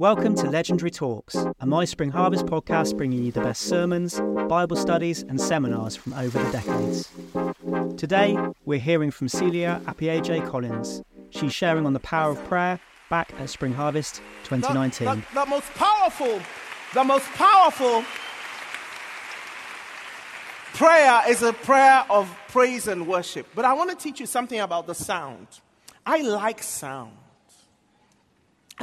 [0.00, 4.76] Welcome to Legendary Talks, a My Spring Harvest podcast bringing you the best sermons, Bible
[4.76, 7.12] studies, and seminars from over the decades.
[7.98, 8.34] Today,
[8.64, 11.02] we're hearing from Celia Apeagyei-Collins.
[11.28, 15.06] She's sharing on the power of prayer back at Spring Harvest 2019.
[15.06, 16.40] The, the, the most powerful,
[16.94, 18.02] the most powerful
[20.72, 23.48] prayer is a prayer of praise and worship.
[23.54, 25.46] But I want to teach you something about the sound.
[26.06, 27.19] I like sound.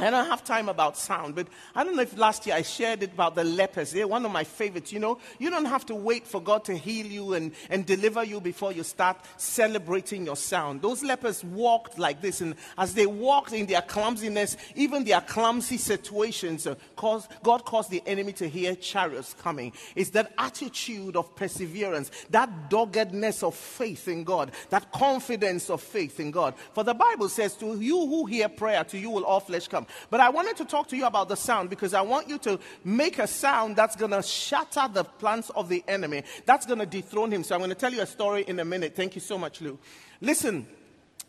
[0.00, 3.02] I don't have time about sound, but I don't know if last year I shared
[3.02, 3.90] it about the lepers.
[3.90, 4.92] They're one of my favorites.
[4.92, 8.22] You know, you don't have to wait for God to heal you and, and deliver
[8.22, 10.82] you before you start celebrating your sound.
[10.82, 15.78] Those lepers walked like this, and as they walked in their clumsiness, even their clumsy
[15.78, 19.72] situations, uh, caused, God caused the enemy to hear chariots coming.
[19.96, 26.20] It's that attitude of perseverance, that doggedness of faith in God, that confidence of faith
[26.20, 26.54] in God.
[26.72, 29.86] For the Bible says, To you who hear prayer, to you will all flesh come.
[30.10, 32.58] But I wanted to talk to you about the sound because I want you to
[32.84, 36.22] make a sound that's going to shatter the plans of the enemy.
[36.46, 37.44] That's going to dethrone him.
[37.44, 38.94] So I'm going to tell you a story in a minute.
[38.94, 39.78] Thank you so much, Lou.
[40.20, 40.66] Listen,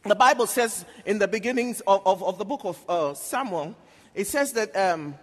[0.04, 3.76] the Bible says in the beginnings of, of, of the book of uh, Samuel,
[4.16, 5.16] it says that um,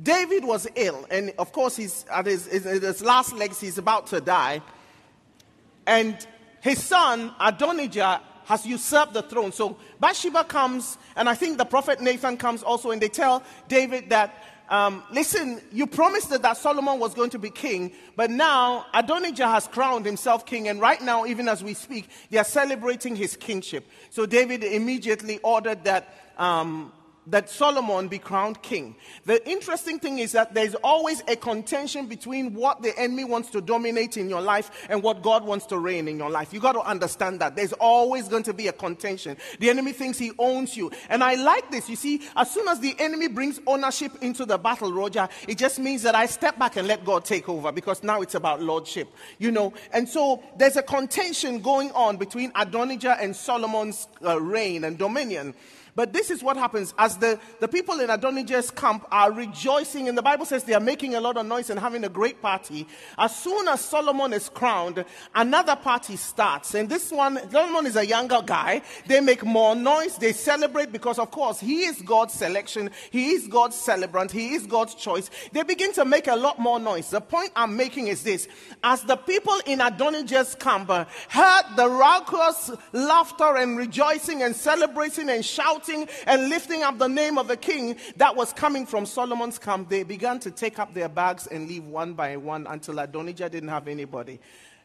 [0.00, 1.06] David was ill.
[1.10, 4.62] And of course, he's at his, his, last legs, he's about to die.
[5.86, 6.26] And
[6.60, 9.52] his son, Adonijah, has usurped the throne.
[9.52, 14.08] So Bathsheba comes, and I think the prophet Nathan comes also, and they tell David
[14.08, 18.86] that, um, listen, you promised that, that Solomon was going to be king, but now
[18.94, 23.14] Adonijah has crowned himself king, and right now, even as we speak, they are celebrating
[23.16, 23.86] his kingship.
[24.08, 26.90] So David immediately ordered that um,
[27.30, 28.96] that Solomon be crowned king.
[29.24, 33.60] The interesting thing is that there's always a contention between what the enemy wants to
[33.60, 36.52] dominate in your life and what God wants to reign in your life.
[36.52, 37.54] You got to understand that.
[37.54, 39.36] There's always going to be a contention.
[39.58, 40.90] The enemy thinks he owns you.
[41.08, 41.88] And I like this.
[41.88, 45.78] You see, as soon as the enemy brings ownership into the battle, Roger, it just
[45.78, 49.08] means that I step back and let God take over because now it's about lordship,
[49.38, 49.74] you know.
[49.92, 55.54] And so there's a contention going on between Adonijah and Solomon's uh, reign and dominion.
[55.98, 60.16] But this is what happens as the, the people in Adonijah's camp are rejoicing, and
[60.16, 62.86] the Bible says they are making a lot of noise and having a great party.
[63.18, 65.04] As soon as Solomon is crowned,
[65.34, 66.74] another party starts.
[66.74, 68.82] And this one, Solomon is a younger guy.
[69.08, 70.16] They make more noise.
[70.18, 72.90] They celebrate because, of course, he is God's selection.
[73.10, 74.30] He is God's celebrant.
[74.30, 75.30] He is God's choice.
[75.52, 77.10] They begin to make a lot more noise.
[77.10, 78.46] The point I'm making is this.
[78.84, 85.28] As the people in Adonijah's camp uh, heard the raucous laughter and rejoicing and celebrating
[85.28, 89.58] and shouting, and lifting up the name of the king that was coming from Solomon's
[89.58, 93.48] camp, they began to take up their bags and leave one by one until Adonijah
[93.48, 94.40] didn't have anybody.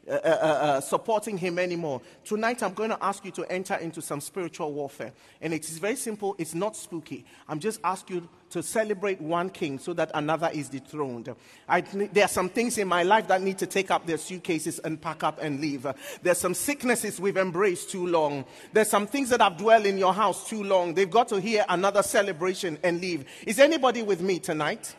[0.06, 2.02] Uh, uh, uh, uh, supporting him anymore.
[2.25, 5.14] Tonight, I'm going to ask you to enter into some spiritual warfare.
[5.40, 7.24] And it is very simple, it's not spooky.
[7.47, 11.34] I'm just asking you to celebrate one king so that another is dethroned.
[11.69, 14.80] I, there are some things in my life that need to take up their suitcases
[14.80, 15.88] and pack up and leave.
[16.22, 18.44] There's some sicknesses we've embraced too long.
[18.74, 20.96] There's some things that have dwelled in your house too long.
[20.96, 23.24] They've got to hear another celebration and leave.
[23.47, 24.96] Is anybody with me tonight?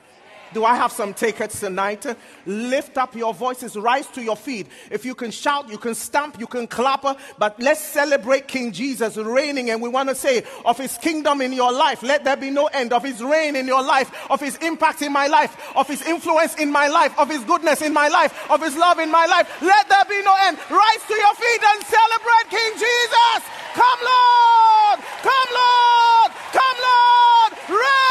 [0.54, 2.06] Do I have some tickets tonight?
[2.46, 4.68] Lift up your voices, rise to your feet.
[4.90, 7.04] If you can shout, you can stamp, you can clap,
[7.38, 9.70] but let's celebrate King Jesus reigning.
[9.70, 12.66] And we want to say of his kingdom in your life, let there be no
[12.66, 16.02] end of his reign in your life, of his impact in my life, of his
[16.02, 19.26] influence in my life, of his goodness in my life, of his love in my
[19.26, 19.50] life.
[19.60, 20.56] Let there be no end.
[20.70, 23.40] Rise to your feet and celebrate King Jesus.
[23.74, 25.00] Come, Lord.
[25.20, 26.30] Come, Lord.
[26.52, 28.03] Come, Lord.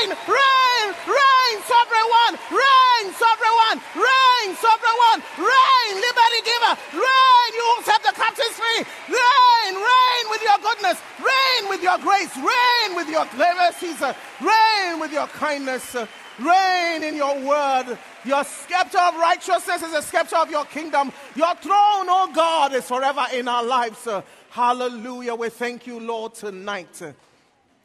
[0.00, 2.34] Reign, reign, reign, sovereign one.
[2.50, 3.78] Reign, sovereign one.
[3.96, 5.20] Reign, sovereign one.
[5.36, 6.74] Reign, liberty giver.
[6.94, 8.84] Reign, you who set the captives free.
[9.08, 11.00] Reign, reign with your goodness.
[11.18, 12.34] Reign with your grace.
[12.36, 14.00] Reign with your mercies.
[14.40, 15.96] Reign with your kindness.
[16.38, 17.98] Reign in your word.
[18.24, 21.12] Your scepter of righteousness is a scepter of your kingdom.
[21.34, 24.08] Your throne, oh God, is forever in our lives.
[24.50, 25.34] Hallelujah.
[25.34, 27.02] We thank you, Lord, tonight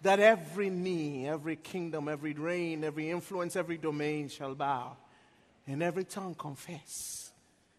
[0.06, 4.96] that every knee, every kingdom, every reign, every influence, every domain shall bow,
[5.68, 7.32] and every tongue confess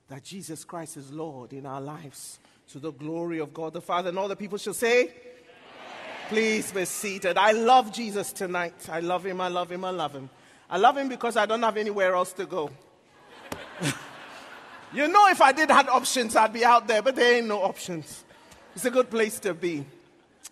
[0.09, 2.41] that Jesus Christ is Lord in our lives
[2.73, 4.09] to the glory of God the Father.
[4.09, 5.13] And all the people shall say, Amen.
[6.29, 7.39] Please be seated.
[7.39, 8.89] I love Jesus tonight.
[8.91, 10.29] I love him, I love him, I love him.
[10.69, 12.71] I love him because I don't have anywhere else to go.
[14.93, 17.63] you know, if I did have options, I'd be out there, but there ain't no
[17.63, 18.25] options.
[18.75, 19.85] It's a good place to be.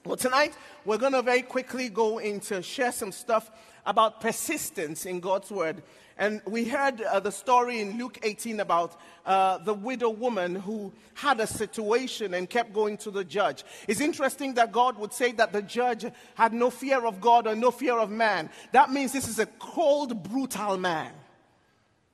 [0.06, 0.52] Well, tonight
[0.84, 3.50] we're going to very quickly go into share some stuff
[3.86, 5.82] about persistence in God's word.
[6.18, 10.92] And we heard uh, the story in Luke 18 about uh, the widow woman who
[11.14, 13.64] had a situation and kept going to the judge.
[13.88, 16.04] It's interesting that God would say that the judge
[16.34, 18.50] had no fear of God or no fear of man.
[18.72, 21.12] That means this is a cold, brutal man.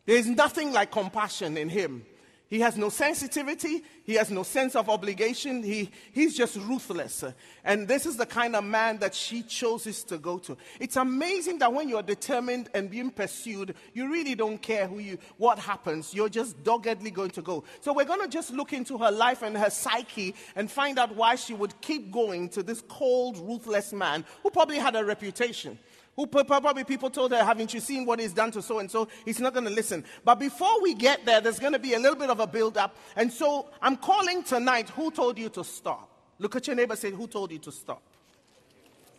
[0.06, 2.04] There is nothing like compassion in him.
[2.50, 3.84] He has no sensitivity.
[4.02, 5.62] He has no sense of obligation.
[5.62, 7.22] He, he's just ruthless.
[7.62, 10.56] And this is the kind of man that she chooses to go to.
[10.80, 15.18] It's amazing that when you're determined and being pursued, you really don't care who you,
[15.36, 16.12] what happens.
[16.12, 17.62] You're just doggedly going to go.
[17.82, 21.14] So we're going to just look into her life and her psyche and find out
[21.14, 25.78] why she would keep going to this cold, ruthless man who probably had a reputation.
[26.16, 29.08] Who probably people told her, haven't you seen what he's done to so and so?
[29.24, 30.04] He's not going to listen.
[30.24, 32.76] But before we get there, there's going to be a little bit of a build
[32.76, 32.96] up.
[33.16, 36.10] And so I'm calling tonight, who told you to stop?
[36.38, 38.02] Look at your neighbor, say, who told you to stop?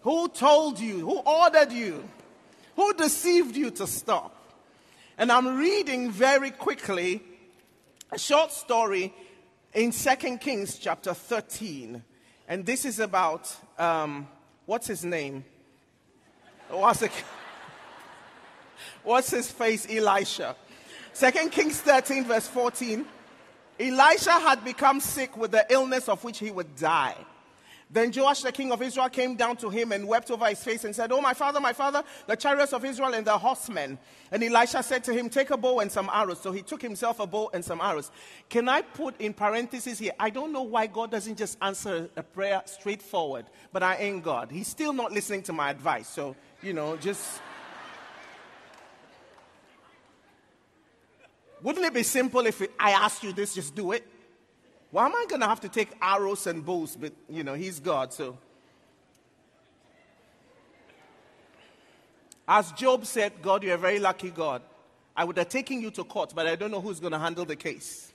[0.01, 0.99] Who told you?
[0.99, 2.03] Who ordered you?
[2.75, 4.35] Who deceived you to stop?
[5.17, 7.21] And I'm reading very quickly
[8.11, 9.13] a short story
[9.73, 12.03] in Second Kings chapter 13.
[12.47, 14.27] And this is about, um,
[14.65, 15.45] what's his name?
[16.71, 17.03] What's,
[19.03, 19.87] what's his face?
[19.89, 20.55] Elisha.
[21.13, 23.05] Second Kings 13, verse 14.
[23.79, 27.15] Elisha had become sick with the illness of which he would die.
[27.93, 30.85] Then Joash, the king of Israel, came down to him and wept over his face
[30.85, 33.97] and said, Oh, my father, my father, the chariots of Israel and the horsemen.
[34.31, 36.39] And Elisha said to him, Take a bow and some arrows.
[36.39, 38.09] So he took himself a bow and some arrows.
[38.49, 40.13] Can I put in parentheses here?
[40.17, 44.51] I don't know why God doesn't just answer a prayer straightforward, but I ain't God.
[44.51, 46.07] He's still not listening to my advice.
[46.07, 47.41] So you know, just.
[51.61, 54.07] Wouldn't it be simple if I asked you this, just do it?
[54.89, 56.95] Why am I going to have to take arrows and bows?
[56.95, 58.37] But, you know, he's God, so.
[62.47, 64.61] As Job said, God, you're a very lucky God.
[65.15, 67.45] I would have taken you to court, but I don't know who's going to handle
[67.45, 68.11] the case.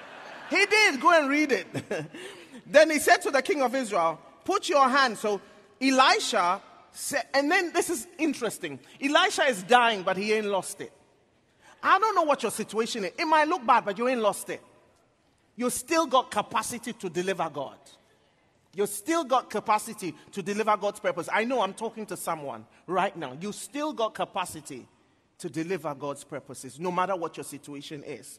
[0.50, 1.00] he did.
[1.00, 1.66] Go and read it.
[2.66, 5.18] then he said to the king of Israel, Put your hand.
[5.18, 5.40] So
[5.80, 6.62] Elisha
[7.34, 8.78] and then this is interesting.
[9.00, 10.92] Elisha is dying, but he ain't lost it.
[11.82, 13.12] I don't know what your situation is.
[13.18, 14.62] It might look bad, but you ain't lost it.
[15.56, 17.78] You still got capacity to deliver God.
[18.74, 21.28] You still got capacity to deliver God's purpose.
[21.32, 23.36] I know I'm talking to someone right now.
[23.40, 24.86] You still got capacity
[25.38, 28.38] to deliver God's purposes, no matter what your situation is.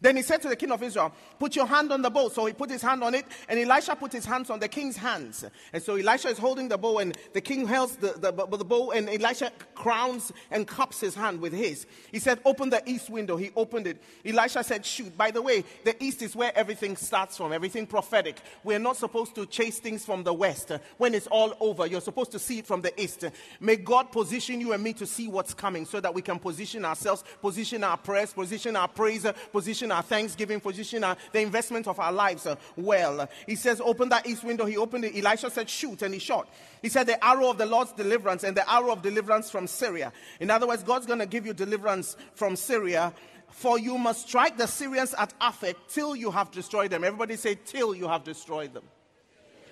[0.00, 2.28] Then he said to the king of Israel, Put your hand on the bow.
[2.28, 4.96] So he put his hand on it, and Elisha put his hands on the king's
[4.96, 5.44] hands.
[5.72, 8.90] And so Elisha is holding the bow, and the king holds the, the, the bow,
[8.90, 11.86] and Elisha crowns and cups his hand with his.
[12.12, 13.36] He said, Open the east window.
[13.36, 14.02] He opened it.
[14.24, 15.16] Elisha said, Shoot.
[15.16, 18.40] By the way, the east is where everything starts from, everything prophetic.
[18.62, 20.72] We're not supposed to chase things from the west.
[20.98, 23.24] When it's all over, you're supposed to see it from the east.
[23.60, 26.84] May God position you and me to see what's coming so that we can position
[26.84, 31.86] ourselves, position our prayers, position our praise, position position our thanksgiving, position our, the investment
[31.86, 33.28] of our lives uh, well.
[33.46, 34.64] He says, Open that east window.
[34.64, 35.16] He opened it.
[35.16, 36.48] Elisha said, Shoot, and he shot.
[36.82, 40.12] He said, The arrow of the Lord's deliverance and the arrow of deliverance from Syria.
[40.40, 43.12] In other words, God's going to give you deliverance from Syria.
[43.50, 47.04] For you must strike the Syrians at Aphek till you have destroyed them.
[47.04, 48.84] Everybody say, Till you have destroyed them.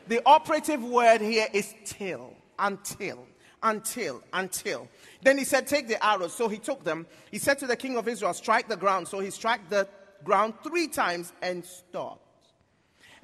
[0.09, 3.27] The operative word here is till, until
[3.63, 4.89] until, until.
[5.23, 6.33] Then he said, Take the arrows.
[6.33, 7.07] So he took them.
[7.31, 9.09] He said to the king of Israel, Strike the ground.
[9.09, 9.89] So he struck the
[10.25, 12.21] ground three times and stopped.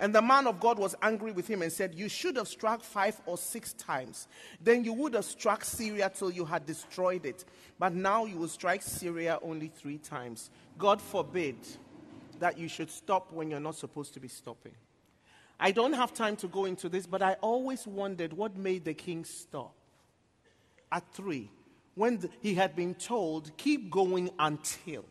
[0.00, 2.82] And the man of God was angry with him and said, You should have struck
[2.82, 4.28] five or six times.
[4.60, 7.44] Then you would have struck Syria till you had destroyed it.
[7.78, 10.50] But now you will strike Syria only three times.
[10.78, 11.56] God forbid
[12.38, 14.74] that you should stop when you're not supposed to be stopping.
[15.58, 18.94] I don't have time to go into this, but I always wondered what made the
[18.94, 19.74] king stop
[20.92, 21.50] at three
[21.96, 25.04] when the, he had been told, Keep going until.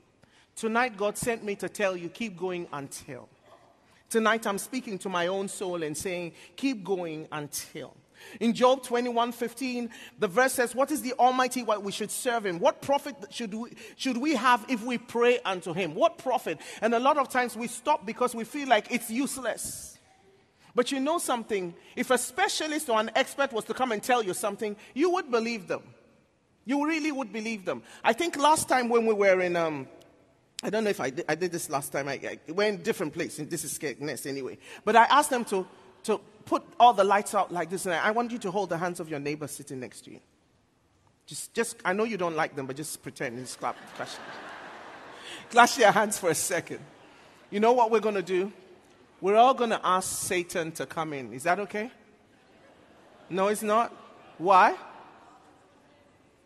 [0.58, 3.30] Tonight, God sent me to tell you, keep going until.
[4.10, 7.94] Tonight, I'm speaking to my own soul and saying, keep going until.
[8.40, 12.48] In Job 21 15, the verse says, What is the Almighty what we should serve
[12.48, 12.58] Him?
[12.58, 15.94] What profit should we, should we have if we pray unto Him?
[15.94, 16.58] What profit?
[16.82, 20.00] And a lot of times we stop because we feel like it's useless.
[20.74, 21.76] But you know something?
[21.96, 25.30] If a specialist or an expert was to come and tell you something, you would
[25.30, 25.84] believe them.
[26.66, 27.84] You really would believe them.
[28.04, 29.88] I think last time when we were in um,
[30.64, 32.08] I don't know if I did, I did this last time.
[32.08, 33.38] I, I went different place.
[33.38, 34.58] This is nest anyway.
[34.84, 35.68] But I asked them to,
[36.04, 38.78] to put all the lights out like this, and I want you to hold the
[38.78, 40.20] hands of your neighbor sitting next to you.
[41.28, 43.38] Just, just I know you don't like them, but just pretend.
[43.40, 44.16] Just clap, clash,
[45.52, 46.80] clash your hands for a second.
[47.52, 48.52] You know what we're going to do?
[49.22, 51.34] We're all going to ask Satan to come in.
[51.34, 51.92] Is that okay?
[53.30, 53.94] No, it's not.
[54.38, 54.76] Why?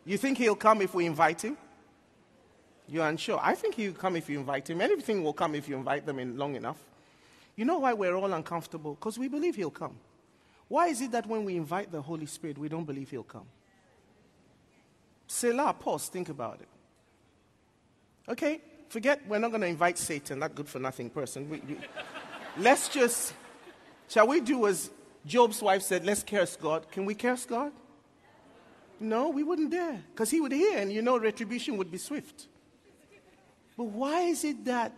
[0.06, 1.58] You think he'll come if we invite him?
[2.92, 3.40] You're unsure.
[3.42, 4.82] I think he'll come if you invite him.
[4.82, 6.78] Anything will come if you invite them in long enough.
[7.56, 8.96] You know why we're all uncomfortable?
[8.96, 9.96] Because we believe he'll come.
[10.68, 13.46] Why is it that when we invite the Holy Spirit, we don't believe he'll come?
[15.26, 16.68] Selah, pause, think about it.
[18.28, 21.50] Okay, forget, we're not going to invite Satan, that good for nothing person.
[21.50, 21.78] We, you,
[22.58, 23.34] let's just,
[24.10, 24.90] shall we do as
[25.26, 26.92] Job's wife said, let's curse God?
[26.92, 27.72] Can we curse God?
[29.00, 32.48] No, we wouldn't dare, because he would hear, and you know retribution would be swift.
[33.84, 34.94] Why is it that?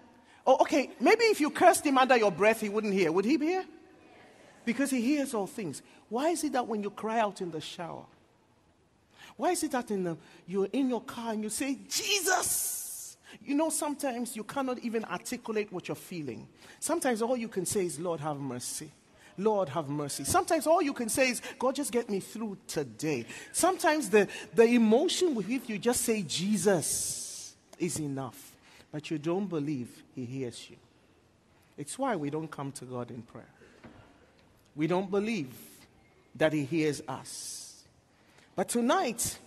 [0.45, 3.11] Oh, okay, maybe if you cursed him under your breath, he wouldn't hear.
[3.11, 3.65] Would he hear?
[4.65, 5.81] Because he hears all things.
[6.09, 8.05] Why is it that when you cry out in the shower,
[9.35, 13.17] why is it that in the, you're in your car and you say, Jesus?
[13.43, 16.47] You know, sometimes you cannot even articulate what you're feeling.
[16.79, 18.91] Sometimes all you can say is, Lord, have mercy.
[19.37, 20.23] Lord, have mercy.
[20.23, 23.25] Sometimes all you can say is, God, just get me through today.
[23.51, 28.52] Sometimes the, the emotion with you just say, Jesus, is enough.
[28.93, 30.77] But you don't believe He hears you.
[31.77, 33.49] It's why we don't come to God in prayer.
[34.75, 35.51] We don't believe
[36.35, 37.83] that He hears us.
[38.55, 39.39] But tonight,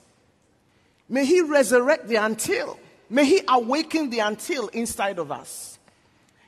[1.09, 2.79] may He resurrect the until.
[3.09, 5.76] May He awaken the until inside of us.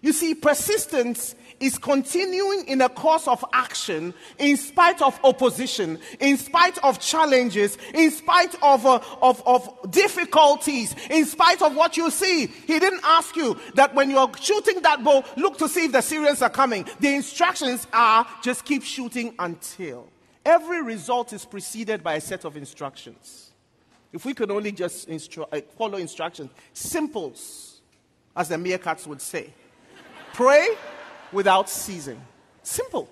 [0.00, 6.36] You see, persistence is continuing in a course of action in spite of opposition, in
[6.36, 12.10] spite of challenges, in spite of, uh, of, of difficulties, in spite of what you
[12.10, 12.46] see.
[12.46, 16.00] He didn't ask you that when you're shooting that bow, look to see if the
[16.00, 16.86] Syrians are coming.
[17.00, 20.08] The instructions are just keep shooting until.
[20.44, 23.50] Every result is preceded by a set of instructions.
[24.12, 27.80] If we could only just instru- uh, follow instructions, simples,
[28.34, 29.52] as the meerkats would say.
[30.32, 30.68] Pray
[31.32, 32.20] without ceasing.
[32.62, 33.08] Simple.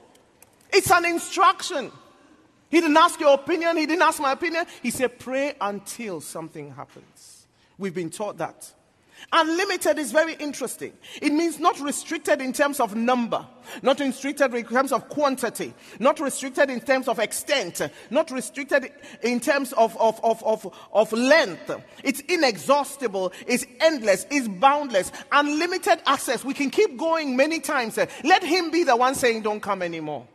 [0.73, 1.91] It's an instruction.
[2.69, 4.65] He didn't ask your opinion, he didn't ask my opinion.
[4.83, 7.47] He said, Pray until something happens.
[7.79, 8.73] We've been taught that.
[9.33, 10.93] Unlimited is very interesting.
[11.21, 13.45] It means not restricted in terms of number,
[13.83, 18.93] not restricted in terms of quantity, not restricted in terms of extent, not restricted
[19.23, 21.71] in terms of, of, of, of, of length.
[22.05, 26.45] It's inexhaustible, it's endless, it's boundless, unlimited access.
[26.45, 27.99] We can keep going many times.
[28.23, 30.29] Let him be the one saying, Don't come anymore.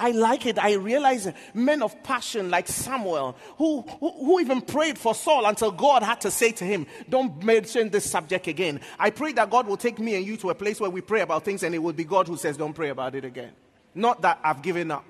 [0.00, 0.58] I like it.
[0.58, 5.70] I realize men of passion like Samuel, who, who, who, even prayed for Saul until
[5.70, 8.80] God had to say to him, Don't mention this subject again.
[8.98, 11.20] I pray that God will take me and you to a place where we pray
[11.20, 13.52] about things and it will be God who says, Don't pray about it again.
[13.94, 15.04] Not that I've given up.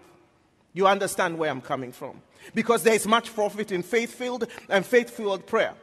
[0.72, 2.20] You understand where I'm coming from.
[2.54, 5.74] Because there is much profit in faith filled and faith filled prayer.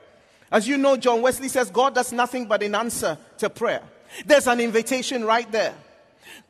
[0.52, 3.84] As you know, John Wesley says, God does nothing but in answer to prayer.
[4.26, 5.74] There's an invitation right there.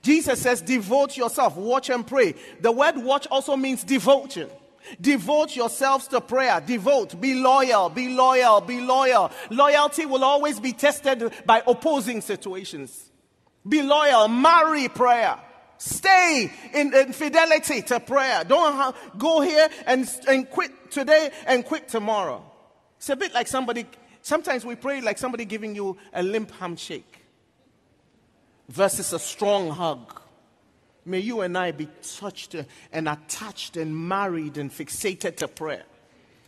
[0.01, 2.35] Jesus says, devote yourself, watch and pray.
[2.61, 4.49] The word watch also means devotion.
[5.01, 6.61] Devote yourselves to prayer.
[6.61, 7.19] Devote.
[7.19, 7.89] Be loyal.
[7.89, 8.61] Be loyal.
[8.61, 9.31] Be loyal.
[9.49, 13.11] Loyalty will always be tested by opposing situations.
[13.67, 14.27] Be loyal.
[14.27, 15.37] Marry prayer.
[15.77, 18.43] Stay in, in fidelity to prayer.
[18.43, 22.43] Don't ha- go here and, and quit today and quit tomorrow.
[22.97, 23.85] It's a bit like somebody,
[24.21, 27.16] sometimes we pray like somebody giving you a limp handshake
[28.69, 30.21] versus a strong hug.
[31.05, 32.55] May you and I be touched
[32.91, 35.83] and attached and married and fixated to prayer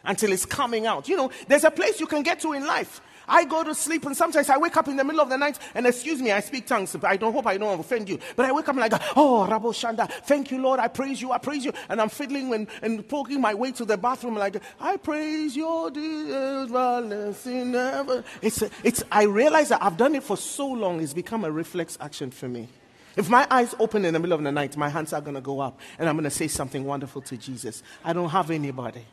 [0.04, 1.08] until it's coming out.
[1.08, 3.02] You know, there's a place you can get to in life.
[3.30, 5.58] I go to sleep and sometimes I wake up in the middle of the night
[5.76, 6.94] and excuse me, I speak tongues.
[6.94, 8.20] But I don't hope I don't offend you.
[8.36, 10.80] But I wake up go, oh, Rabo Shanda, thank you, Lord.
[10.80, 11.32] I praise you.
[11.32, 11.72] I praise you.
[11.88, 15.92] And I'm fiddling and, and poking my way to the bathroom like, I praise your
[15.92, 16.74] dearest
[18.42, 21.02] It's, it's, I realize that I've done it for so long.
[21.02, 22.68] It's become a reflex action for me.
[23.16, 25.42] If my eyes open in the middle of the night, my hands are going to
[25.42, 27.84] go up and I'm going to say something wonderful to Jesus.
[28.04, 29.06] I don't have anybody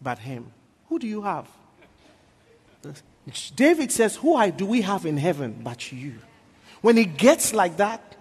[0.00, 0.52] but Him.
[0.88, 1.48] Who do you have?
[3.54, 6.18] David says, Who do we have in heaven but you?
[6.80, 8.16] When it gets like that,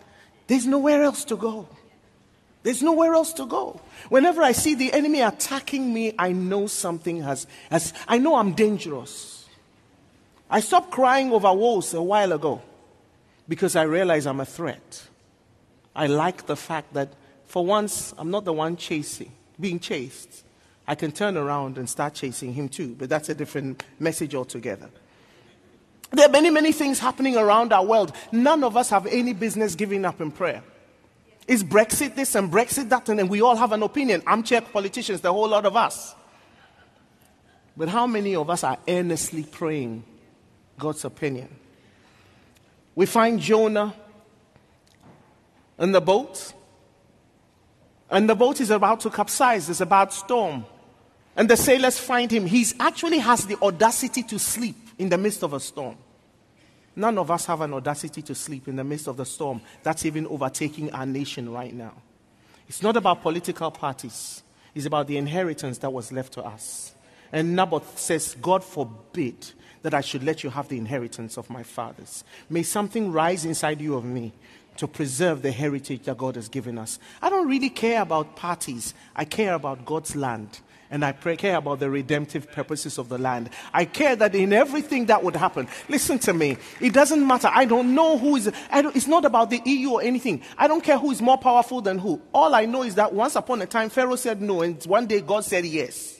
[0.47, 1.67] there's nowhere else to go.
[2.63, 3.81] There's nowhere else to go.
[4.09, 8.53] Whenever I see the enemy attacking me, I know something has, has I know I'm
[8.53, 9.47] dangerous.
[10.49, 12.61] I stopped crying over woes a while ago
[13.47, 15.07] because I realize I'm a threat.
[15.95, 17.13] I like the fact that
[17.45, 20.43] for once I'm not the one chasing, being chased.
[20.91, 24.89] I can turn around and start chasing him too, but that's a different message altogether.
[26.11, 28.11] There are many, many things happening around our world.
[28.33, 30.61] None of us have any business giving up in prayer.
[31.47, 33.07] Is Brexit this and Brexit that?
[33.07, 34.21] And we all have an opinion.
[34.27, 36.13] Armchair politicians, the whole lot of us.
[37.77, 40.03] But how many of us are earnestly praying
[40.77, 41.47] God's opinion?
[42.95, 43.95] We find Jonah
[45.79, 46.53] in the boat
[48.11, 49.67] And the boat is about to capsize.
[49.67, 50.65] There's a bad storm.
[51.35, 52.45] And the sailors find him.
[52.45, 55.97] He actually has the audacity to sleep in the midst of a storm.
[56.95, 60.05] None of us have an audacity to sleep in the midst of the storm that's
[60.05, 61.93] even overtaking our nation right now.
[62.67, 64.43] It's not about political parties,
[64.75, 66.93] it's about the inheritance that was left to us.
[67.31, 69.51] And Naboth says, God forbid
[69.83, 72.23] that I should let you have the inheritance of my fathers.
[72.49, 74.33] May something rise inside you of me
[74.77, 76.99] to preserve the heritage that God has given us.
[77.21, 80.59] I don't really care about parties, I care about God's land.
[80.91, 83.49] And I pray, care about the redemptive purposes of the land.
[83.73, 86.57] I care that in everything that would happen, listen to me.
[86.81, 87.49] It doesn't matter.
[87.49, 90.41] I don't know who is, it's not about the EU or anything.
[90.57, 92.21] I don't care who is more powerful than who.
[92.33, 95.21] All I know is that once upon a time, Pharaoh said no, and one day
[95.21, 96.19] God said yes.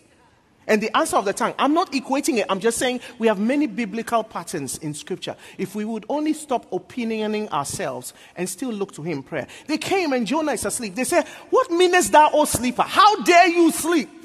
[0.67, 2.45] And the answer of the tongue, I'm not equating it.
[2.47, 5.35] I'm just saying we have many biblical patterns in scripture.
[5.57, 9.47] If we would only stop opinioning ourselves and still look to him in prayer.
[9.67, 10.95] They came and Jonah is asleep.
[10.95, 12.83] They said, What meanest thou, O sleeper?
[12.83, 14.20] How dare you sleep?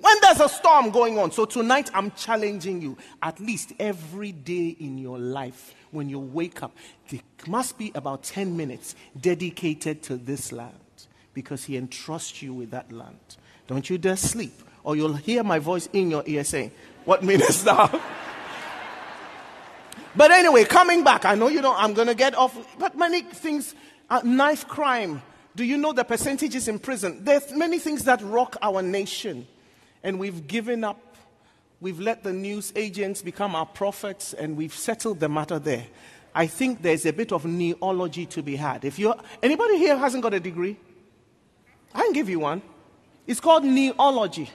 [0.00, 1.32] When there's a storm going on.
[1.32, 2.96] So tonight I'm challenging you.
[3.22, 6.76] At least every day in your life, when you wake up,
[7.10, 10.74] there must be about 10 minutes dedicated to this land
[11.34, 13.18] because he entrusts you with that land.
[13.66, 14.52] Don't you dare sleep
[14.84, 16.70] or you'll hear my voice in your ear saying,
[17.04, 17.88] What meanest thou?
[20.16, 23.22] but anyway, coming back, I know you don't, I'm going to get off, but many
[23.22, 23.74] things,
[24.08, 25.22] uh, knife crime.
[25.56, 27.24] Do you know the percentages in prison?
[27.24, 29.46] There's many things that rock our nation,
[30.02, 31.16] and we've given up.
[31.80, 35.86] We've let the news agents become our prophets, and we've settled the matter there.
[36.34, 38.84] I think there's a bit of kneeology to be had.
[38.84, 40.76] If you anybody here hasn't got a degree,
[41.94, 42.62] I can give you one.
[43.26, 44.48] It's called kneeology.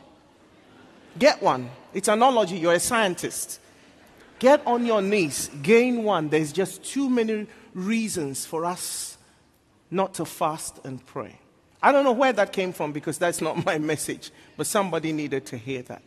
[1.18, 1.70] Get one.
[1.94, 2.58] It's an ology.
[2.58, 3.60] You're a scientist.
[4.40, 5.50] Get on your knees.
[5.62, 6.30] Gain one.
[6.30, 9.18] There's just too many reasons for us
[9.92, 11.40] not to fast and pray.
[11.84, 15.46] I don't know where that came from because that's not my message, but somebody needed
[15.48, 16.02] to hear that.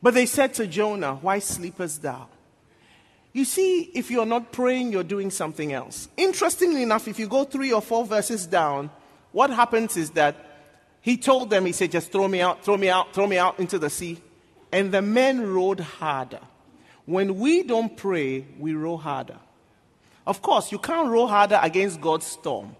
[0.00, 2.28] But they said to Jonah, Why sleepest thou?
[3.32, 6.08] You see, if you're not praying, you're doing something else.
[6.16, 8.90] Interestingly enough, if you go three or four verses down,
[9.32, 10.36] what happens is that
[11.02, 13.58] he told them, He said, Just throw me out, throw me out, throw me out
[13.60, 14.22] into the sea
[14.72, 16.40] and the men rowed harder.
[17.06, 19.38] When we don't pray, we row harder.
[20.26, 22.76] Of course, you can't row harder against God's storm.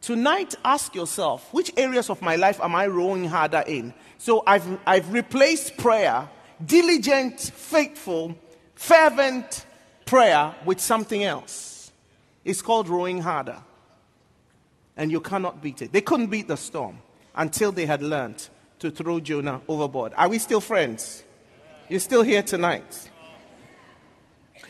[0.00, 3.92] Tonight, ask yourself, which areas of my life am I rowing harder in?
[4.18, 6.28] So I've, I've replaced prayer,
[6.64, 8.36] diligent, faithful,
[8.74, 9.66] fervent
[10.04, 11.90] prayer with something else.
[12.44, 13.58] It's called rowing harder.
[14.96, 15.92] And you cannot beat it.
[15.92, 16.98] They couldn't beat the storm
[17.34, 20.12] until they had learned to throw Jonah overboard.
[20.16, 21.24] Are we still friends?
[21.88, 23.10] You're still here tonight.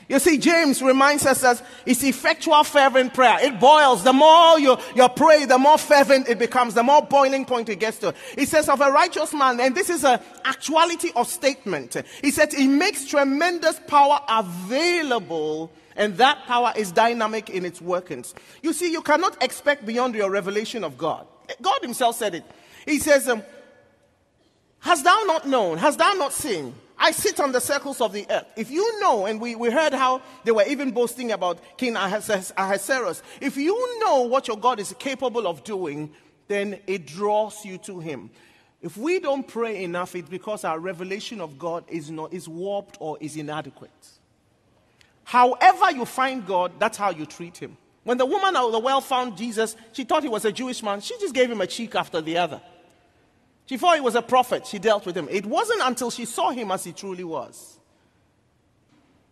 [0.08, 3.38] You see, James reminds us that it's effectual, fervent prayer.
[3.40, 4.04] It boils.
[4.04, 7.80] The more you, you pray, the more fervent it becomes, the more boiling point it
[7.80, 8.14] gets to.
[8.38, 11.96] It says of a righteous man, and this is an actuality of statement.
[12.22, 18.32] He said he makes tremendous power available, and that power is dynamic in its workings.
[18.62, 21.26] You see, you cannot expect beyond your revelation of God.
[21.60, 22.44] God himself said it.
[22.86, 23.42] He says, um,
[24.84, 25.78] thou not known?
[25.78, 26.74] Hast thou not seen?
[26.98, 28.46] I sit on the circles of the earth.
[28.56, 33.22] If you know, and we, we heard how they were even boasting about King Ahasuerus,
[33.40, 36.12] if you know what your God is capable of doing,
[36.48, 38.30] then it draws you to him.
[38.80, 42.96] If we don't pray enough, it's because our revelation of God is, not, is warped
[43.00, 43.90] or is inadequate.
[45.24, 47.76] However, you find God, that's how you treat him.
[48.04, 51.00] When the woman of the well found Jesus, she thought he was a Jewish man.
[51.00, 52.60] She just gave him a cheek after the other.
[53.66, 54.66] She thought he was a prophet.
[54.66, 55.28] She dealt with him.
[55.30, 57.78] It wasn't until she saw him as he truly was.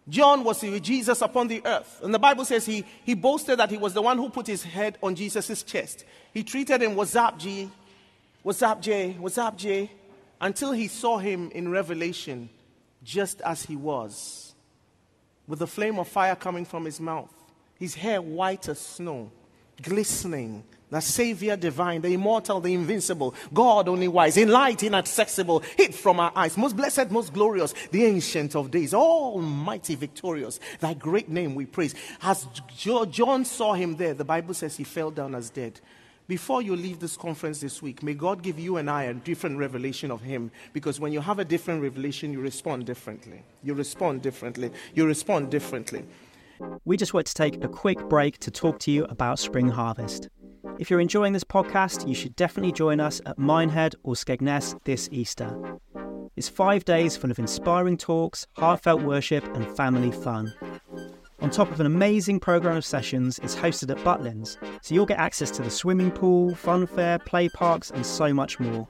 [0.09, 2.01] John was with Jesus upon the earth.
[2.03, 4.63] And the Bible says he, he boasted that he was the one who put his
[4.63, 6.05] head on Jesus' chest.
[6.33, 7.71] He treated him, What's up, G?
[8.43, 9.13] What's up, J?
[9.13, 9.91] What's up, J?
[10.41, 12.51] Until he saw him in Revelation
[13.03, 14.55] just as he was,
[15.47, 17.33] with the flame of fire coming from his mouth,
[17.79, 19.31] his hair white as snow,
[19.83, 25.93] glistening the Savior divine, the immortal, the invincible, God only wise, in light, inaccessible, hid
[25.93, 31.29] from our eyes, most blessed, most glorious, the ancient of days, almighty, victorious, thy great
[31.29, 31.97] name we praise.
[32.23, 35.81] As John saw him there, the Bible says he fell down as dead.
[36.27, 39.59] Before you leave this conference this week, may God give you and I a different
[39.59, 40.51] revelation of Him.
[40.73, 43.43] Because when you have a different revelation, you respond differently.
[43.63, 44.71] You respond differently.
[44.95, 46.03] You respond differently.
[46.85, 50.29] We just want to take a quick break to talk to you about Spring Harvest.
[50.79, 55.09] If you're enjoying this podcast, you should definitely join us at Minehead or Skegness this
[55.13, 55.79] Easter.
[56.37, 60.53] It's five days full of inspiring talks, heartfelt worship, and family fun.
[61.41, 65.19] On top of an amazing programme of sessions, it's hosted at Butlins, so you'll get
[65.19, 68.89] access to the swimming pool, fun fair, play parks, and so much more.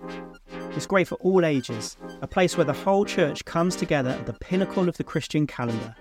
[0.77, 4.35] It's great for all ages, a place where the whole church comes together at the
[4.35, 5.97] pinnacle of the Christian calendar.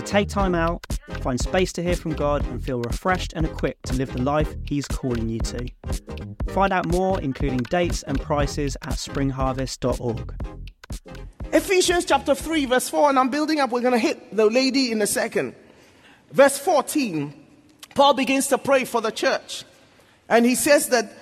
[0.00, 0.86] So take time out,
[1.20, 4.54] find space to hear from God, and feel refreshed and equipped to live the life
[4.64, 5.68] He's calling you to.
[6.54, 10.34] Find out more, including dates and prices, at springharvest.org.
[11.52, 13.72] Ephesians chapter 3, verse 4, and I'm building up.
[13.72, 15.54] We're going to hit the lady in a second.
[16.32, 17.34] Verse 14,
[17.94, 19.66] Paul begins to pray for the church.
[20.30, 21.12] And he says that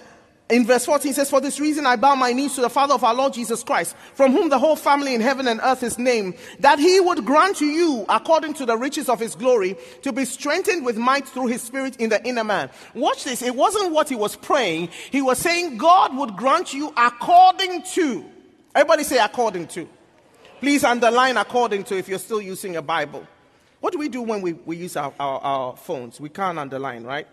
[0.51, 3.05] in verse 14 says, For this reason I bow my knees to the Father of
[3.05, 6.37] our Lord Jesus Christ, from whom the whole family in heaven and earth is named,
[6.61, 10.25] that he would grant to you, according to the riches of his glory, to be
[10.25, 12.71] strengthened with might through his spirit in the inner man.
[12.95, 13.43] Watch this.
[13.43, 14.89] It wasn't what he was praying.
[15.11, 18.25] He was saying God would grant you according to.
[18.75, 19.89] Everybody say according to.
[20.61, 23.27] Please underline according to if you're still using a Bible.
[23.81, 26.19] What do we do when we, we use our, our, our phones?
[26.21, 27.29] We can't underline, right?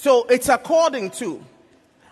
[0.00, 1.44] So it's according to.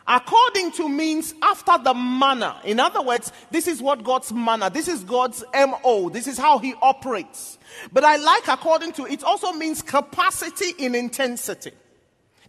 [0.09, 2.55] According to means after the manner.
[2.65, 6.59] In other words, this is what God's manner, this is God's MO, this is how
[6.59, 7.59] He operates.
[7.93, 11.71] But I like according to, it also means capacity in intensity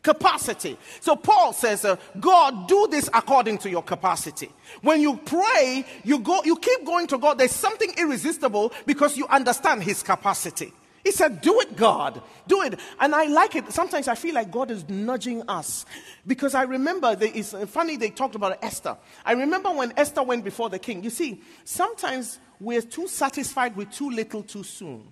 [0.03, 0.77] capacity.
[1.01, 4.49] So Paul says, uh, God, do this according to your capacity.
[4.81, 7.37] When you pray, you go, you keep going to God.
[7.37, 10.71] There's something irresistible because you understand his capacity.
[11.07, 12.21] He said, Do it, God.
[12.49, 12.77] Do it.
[12.99, 13.71] And I like it.
[13.71, 15.85] Sometimes I feel like God is nudging us.
[16.27, 18.97] Because I remember, it's funny they talked about Esther.
[19.23, 21.05] I remember when Esther went before the king.
[21.05, 25.07] You see, sometimes we're too satisfied with too little too soon,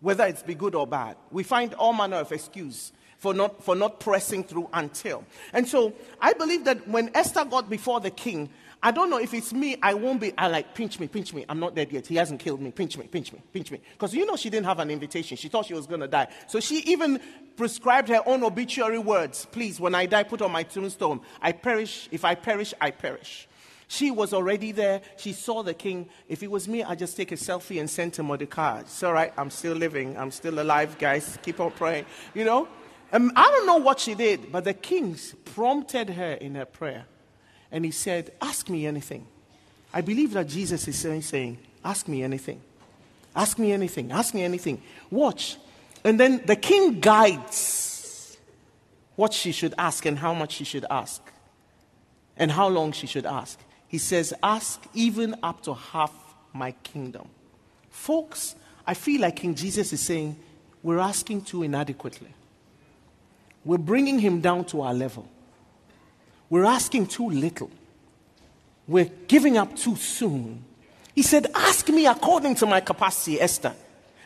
[0.00, 1.14] whether it's be good or bad.
[1.30, 5.24] We find all manner of excuse for not, for not pressing through until.
[5.52, 8.50] And so I believe that when Esther got before the king,
[8.82, 11.44] I don't know if it's me, I won't be, I like, pinch me, pinch me.
[11.48, 12.06] I'm not dead yet.
[12.06, 12.70] He hasn't killed me.
[12.70, 13.80] Pinch me, pinch me, pinch me.
[13.92, 15.36] Because you know she didn't have an invitation.
[15.36, 16.28] She thought she was going to die.
[16.46, 17.20] So she even
[17.56, 19.46] prescribed her own obituary words.
[19.50, 21.20] Please, when I die, put on my tombstone.
[21.40, 22.08] I perish.
[22.12, 23.48] If I perish, I perish.
[23.88, 25.00] She was already there.
[25.16, 26.08] She saw the king.
[26.28, 28.80] If it was me, I'd just take a selfie and send to Mordecai.
[28.80, 29.32] It's all right.
[29.38, 30.16] I'm still living.
[30.16, 31.38] I'm still alive, guys.
[31.42, 32.04] Keep on praying.
[32.34, 32.68] You know?
[33.12, 37.06] Um, I don't know what she did, but the kings prompted her in her prayer.
[37.70, 39.26] And he said, Ask me anything.
[39.92, 42.60] I believe that Jesus is saying, Ask me anything.
[43.34, 44.12] Ask me anything.
[44.12, 44.82] Ask me anything.
[45.10, 45.56] Watch.
[46.04, 48.36] And then the king guides
[49.16, 51.22] what she should ask and how much she should ask
[52.36, 53.58] and how long she should ask.
[53.88, 56.12] He says, Ask even up to half
[56.52, 57.28] my kingdom.
[57.90, 58.54] Folks,
[58.86, 60.36] I feel like King Jesus is saying,
[60.82, 62.34] We're asking too inadequately.
[63.64, 65.28] We're bringing him down to our level.
[66.48, 67.70] We're asking too little.
[68.86, 70.64] We're giving up too soon.
[71.14, 73.74] He said, Ask me according to my capacity, Esther.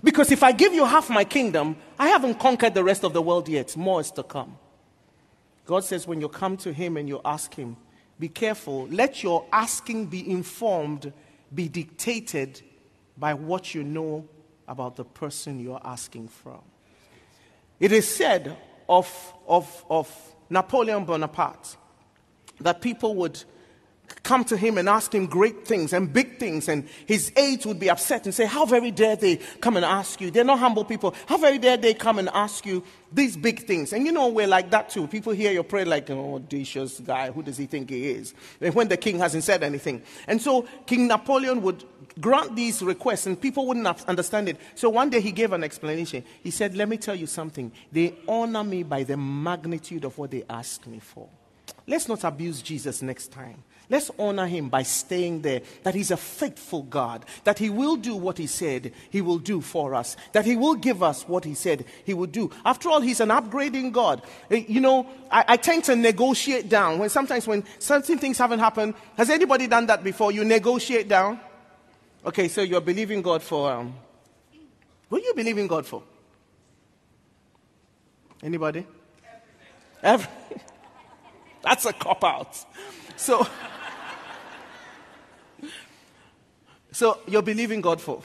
[0.03, 3.23] Because if I give you half my kingdom, I haven't conquered the rest of the
[3.23, 3.77] world yet.
[3.77, 4.57] More is to come.
[5.67, 7.77] God says, when you come to Him and you ask Him,
[8.19, 8.89] be careful.
[8.89, 11.13] Let your asking be informed,
[11.55, 12.63] be dictated
[13.17, 14.27] by what you know
[14.67, 16.61] about the person you're asking from.
[17.79, 18.57] It is said
[18.89, 21.77] of, of, of Napoleon Bonaparte
[22.61, 23.43] that people would
[24.23, 27.79] come to him and ask him great things and big things, and his aides would
[27.79, 30.31] be upset and say, How very dare they come and ask you?
[30.31, 31.15] They're not humble people.
[31.27, 33.93] How very dare they come and ask you these big things?
[33.93, 35.07] And you know, we're like that too.
[35.07, 38.35] People hear your prayer like, Oh, audacious guy, who does he think he is?
[38.73, 40.03] when the king hasn't said anything.
[40.27, 41.85] And so King Napoleon would
[42.21, 44.59] grant these requests, and people wouldn't understand it.
[44.75, 46.25] So one day he gave an explanation.
[46.43, 47.73] He said, Let me tell you something.
[47.93, 51.29] They honor me by the magnitude of what they ask me for.
[51.91, 53.65] Let's not abuse Jesus next time.
[53.89, 55.63] Let's honor him by staying there.
[55.83, 57.25] That he's a faithful God.
[57.43, 60.17] That he will do what he said he will do for us.
[60.31, 62.53] That he will give us what he said he would do.
[62.65, 64.23] After all, he's an upgrading God.
[64.53, 67.01] Eh, you know, I, I tend to negotiate down.
[67.01, 70.31] When sometimes when certain things haven't happened, has anybody done that before?
[70.31, 71.41] You negotiate down?
[72.25, 73.95] Okay, so you're believing God for um,
[75.09, 76.05] what are you believing God for?
[78.45, 78.87] Anybody?
[80.05, 80.61] Everything.
[81.63, 82.65] That's a cop out.
[83.17, 83.47] So,
[86.93, 88.23] so you're believing God for.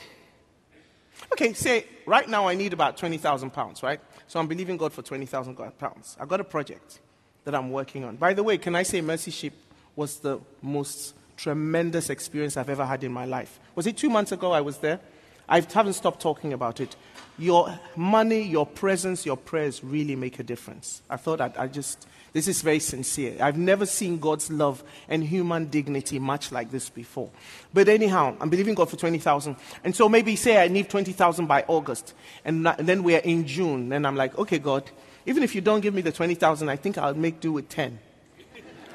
[1.34, 4.00] Okay, say right now I need about 20,000 pounds, right?
[4.28, 6.18] So I'm believing God for 20,000 pounds.
[6.20, 7.00] I've got a project
[7.44, 8.16] that I'm working on.
[8.16, 9.54] By the way, can I say Mercy Ship
[9.96, 13.60] was the most tremendous experience I've ever had in my life?
[13.76, 15.00] Was it two months ago I was there?
[15.48, 16.96] I haven't stopped talking about it.
[17.38, 21.02] Your money, your presence, your prayers really make a difference.
[21.10, 23.36] I thought I'd, I just, this is very sincere.
[23.42, 27.30] I've never seen God's love and human dignity much like this before.
[27.74, 29.56] But anyhow, I'm believing God for 20,000.
[29.84, 32.14] And so maybe say I need 20,000 by August.
[32.46, 33.92] And, and then we're in June.
[33.92, 34.90] And I'm like, okay, God,
[35.26, 38.00] even if you don't give me the 20,000, I think I'll make do with 10.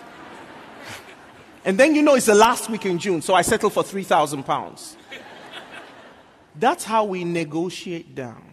[1.65, 4.45] and then you know it's the last week in June, so I settle for 3,000
[4.45, 4.97] pounds.
[6.57, 8.51] That's how we negotiate down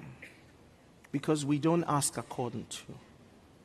[1.11, 2.83] because we don't ask according to.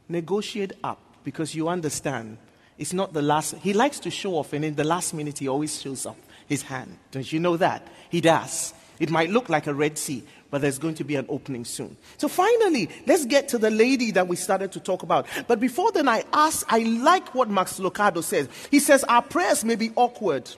[0.09, 2.39] Negotiate up because you understand
[2.79, 3.55] it's not the last.
[3.57, 6.17] He likes to show off, and in the last minute, he always shows up
[6.47, 6.99] his hand.
[7.11, 7.87] Don't you know that?
[8.11, 8.75] He does.
[8.99, 11.97] It might look like a Red Sea, but there's going to be an opening soon.
[12.19, 15.27] So finally, let's get to the lady that we started to talk about.
[15.47, 18.49] But before then, I ask, I like what Max Lucado says.
[18.71, 20.51] He says, Our prayers may be awkward,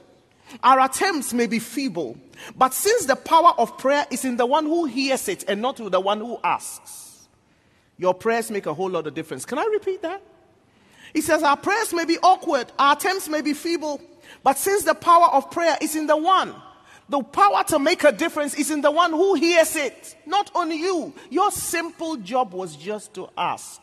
[0.63, 2.17] our attempts may be feeble,
[2.57, 5.77] but since the power of prayer is in the one who hears it and not
[5.77, 7.29] to the one who asks,
[7.99, 9.45] your prayers make a whole lot of difference.
[9.45, 10.23] Can I repeat that?
[11.13, 14.01] He says, Our prayers may be awkward, our attempts may be feeble,
[14.43, 16.55] but since the power of prayer is in the one,
[17.09, 20.71] the power to make a difference is in the one who hears it, not on
[20.71, 21.13] you.
[21.31, 23.81] Your simple job was just to ask.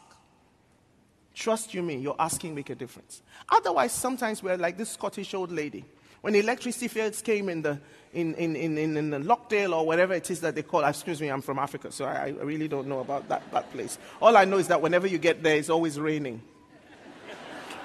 [1.34, 3.22] Trust you me, your asking make a difference.
[3.50, 5.86] Otherwise, sometimes we're like this Scottish old lady.
[6.22, 7.80] When electricity fails came in the
[8.14, 11.30] in, in, in, in, the Lockdale or whatever it is that they call excuse me,
[11.30, 13.98] I'm from Africa, so I, I really don't know about that, that place.
[14.22, 16.42] All I know is that whenever you get there, it's always raining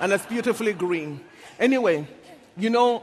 [0.00, 1.20] and it's beautifully green.
[1.58, 2.06] Anyway,
[2.56, 3.02] you know,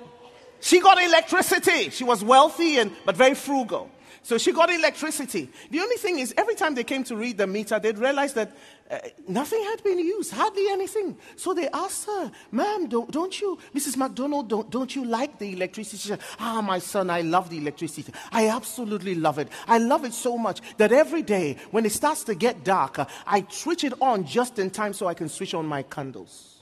[0.60, 1.90] she got electricity.
[1.90, 3.90] She was wealthy and but very frugal.
[4.24, 5.50] So she got electricity.
[5.70, 8.56] The only thing is, every time they came to read the meter, they'd realize that
[8.90, 11.18] uh, nothing had been used, hardly anything.
[11.36, 13.98] So they asked her, Ma'am, don't, don't you, Mrs.
[13.98, 15.98] McDonald, don't, don't you like the electricity?
[15.98, 18.14] She said, Ah, my son, I love the electricity.
[18.32, 19.50] I absolutely love it.
[19.68, 23.46] I love it so much that every day when it starts to get dark, I
[23.50, 26.62] switch it on just in time so I can switch on my candles.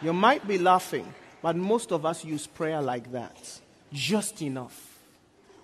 [0.00, 3.60] You might be laughing, but most of us use prayer like that.
[3.92, 4.91] Just enough.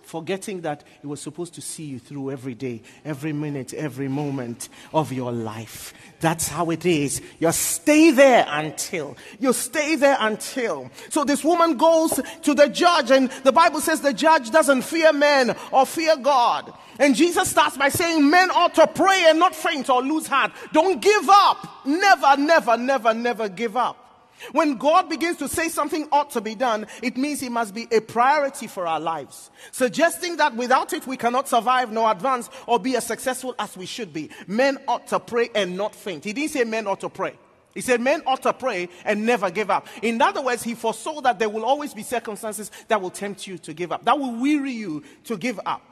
[0.09, 4.71] Forgetting that it was supposed to see you through every day, every minute, every moment
[4.95, 5.93] of your life.
[6.21, 7.21] That's how it is.
[7.39, 9.19] You stay there until.
[9.39, 10.91] You stay there until.
[11.11, 15.13] So this woman goes to the judge, and the Bible says the judge doesn't fear
[15.13, 16.73] men or fear God.
[16.99, 20.53] And Jesus starts by saying men ought to pray and not faint or lose heart.
[20.73, 21.85] Don't give up.
[21.85, 24.08] Never, never, never, never give up.
[24.53, 27.87] When God begins to say something ought to be done, it means it must be
[27.91, 32.79] a priority for our lives, suggesting that without it we cannot survive nor advance or
[32.79, 34.31] be as successful as we should be.
[34.47, 36.25] Men ought to pray and not faint.
[36.25, 37.35] He didn't say men ought to pray.
[37.75, 39.87] He said men ought to pray and never give up.
[40.03, 43.59] In other words, he foresaw that there will always be circumstances that will tempt you
[43.59, 45.83] to give up, that will weary you to give up.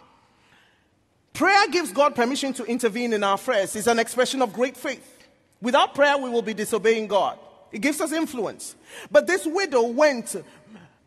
[1.33, 3.77] Prayer gives God permission to intervene in our affairs.
[3.77, 5.29] It's an expression of great faith.
[5.61, 7.39] Without prayer, we will be disobeying God.
[7.73, 8.75] It gives us influence.
[9.11, 10.37] But this widow went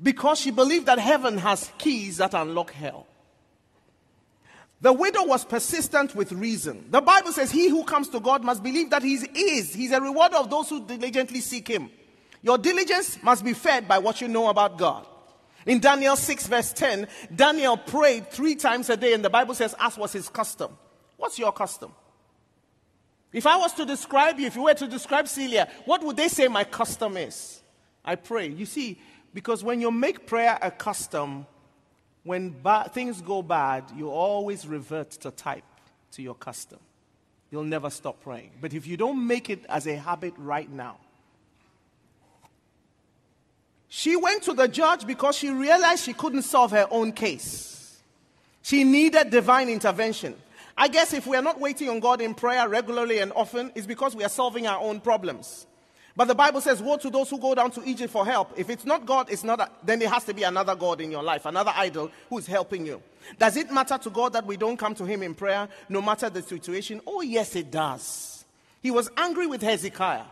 [0.02, 3.06] because she believed that heaven has keys that unlock hell.
[4.82, 6.86] The widow was persistent with reason.
[6.90, 9.74] The Bible says, He who comes to God must believe that He is.
[9.74, 11.90] He's a rewarder of those who diligently seek Him.
[12.42, 15.06] Your diligence must be fed by what you know about God.
[15.66, 19.76] In Daniel 6, verse 10, Daniel prayed three times a day, and the Bible says,
[19.80, 20.72] as was his custom.
[21.18, 21.92] What's your custom?
[23.32, 26.28] If I was to describe you, if you were to describe Celia, what would they
[26.28, 27.62] say my custom is?
[28.04, 28.48] I pray.
[28.48, 29.00] You see,
[29.34, 31.46] because when you make prayer a custom,
[32.24, 35.64] when ba- things go bad, you always revert to type,
[36.12, 36.80] to your custom.
[37.52, 38.52] You'll never stop praying.
[38.60, 40.98] But if you don't make it as a habit right now,
[43.88, 48.00] she went to the judge because she realized she couldn't solve her own case.
[48.62, 50.36] She needed divine intervention.
[50.80, 53.86] I guess if we are not waiting on God in prayer regularly and often, it's
[53.86, 55.68] because we are solving our own problems.
[56.16, 58.58] But the Bible says, Woe to those who go down to Egypt for help.
[58.58, 61.12] If it's not God, it's not a, then there has to be another God in
[61.12, 63.02] your life, another idol who is helping you.
[63.38, 66.30] Does it matter to God that we don't come to Him in prayer no matter
[66.30, 67.02] the situation?
[67.06, 68.46] Oh, yes, it does.
[68.82, 70.24] He was angry with Hezekiah.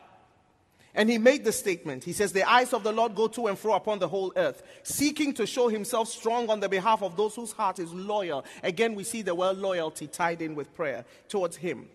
[0.97, 2.03] And he made the statement.
[2.03, 4.63] He says, The eyes of the Lord go to and fro upon the whole earth,
[4.81, 8.43] seeking to show himself strong on the behalf of those whose heart is loyal.
[8.63, 11.87] Again, we see the word loyalty tied in with prayer towards him.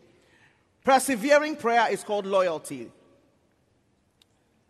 [0.85, 2.93] Persevering prayer is called loyalty.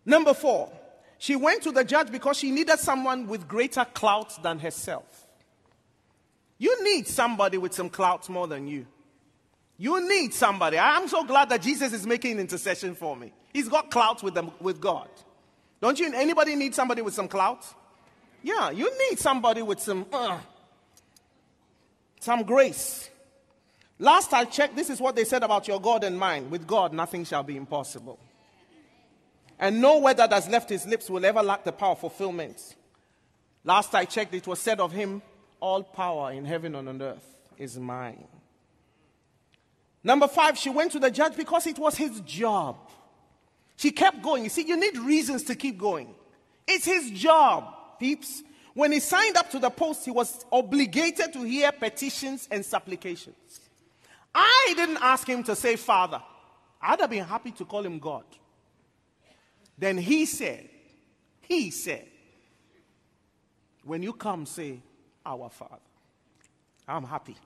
[0.07, 0.73] Number four,
[1.19, 5.27] she went to the judge because she needed someone with greater clout than herself.
[6.57, 8.87] You need somebody with some clout more than you.
[9.79, 10.79] You need somebody.
[10.79, 13.33] I'm so glad that Jesus is making intercession for me.
[13.53, 15.09] He's got clout with, them, with God.
[15.81, 16.13] Don't you?
[16.15, 17.65] Anybody need somebody with some clout?
[18.43, 20.39] Yeah, you need somebody with some, uh,
[22.21, 23.11] some grace.
[23.99, 26.51] Last I checked, this is what they said about your God and mine.
[26.51, 28.19] With God, nothing shall be impossible.
[29.59, 32.75] And no word that has left his lips will ever lack the power of fulfillment.
[33.65, 35.23] Last I checked, it was said of him,
[35.61, 38.27] All power in heaven and on earth is mine.
[40.05, 42.77] Number five, she went to the judge because it was his job.
[43.77, 44.45] She kept going.
[44.45, 46.15] You see, you need reasons to keep going.
[46.67, 48.43] It's his job, peeps.
[48.75, 53.61] When he signed up to the post, he was obligated to hear petitions and supplications.
[54.35, 56.23] I didn't ask him to say Father.
[56.81, 58.25] I'd have been happy to call him God.
[59.79, 60.69] Then he said,
[61.43, 62.07] He said,
[63.85, 64.81] when you come, say,
[65.25, 65.77] Our Father.
[66.89, 67.37] I'm happy.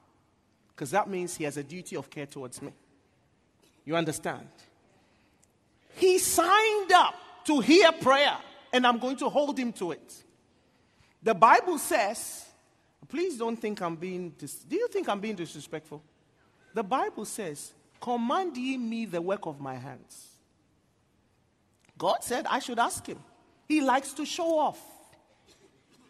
[0.77, 2.71] Because that means he has a duty of care towards me.
[3.87, 4.47] You understand?
[5.97, 7.15] He signed up
[7.47, 8.37] to hear prayer,
[8.75, 10.23] and I'm going to hold him to it.
[11.23, 12.45] The Bible says,
[13.09, 16.03] please don't think I'm being, dis- do you think I'm being disrespectful?
[16.75, 20.29] The Bible says, command ye me the work of my hands.
[21.97, 23.19] God said I should ask him.
[23.67, 24.79] He likes to show off.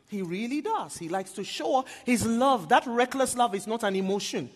[0.08, 0.96] He really does.
[0.96, 2.68] He likes to show his love.
[2.68, 4.50] That reckless love is not an emotion.